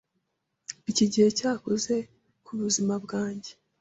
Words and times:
Iki 0.91 1.05
gihe 1.11 1.27
cyakoze 1.37 1.95
ku 2.45 2.51
buzima 2.61 2.93
bwanjye. 3.03 3.51